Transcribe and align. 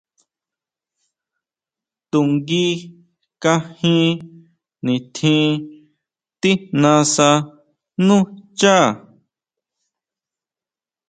To 2.11 2.19
nguí 2.31 2.65
kanjin 3.43 4.13
nitjín 4.85 5.51
tijnasa 6.41 7.29
nú 8.05 8.17
xchá. 8.25 8.77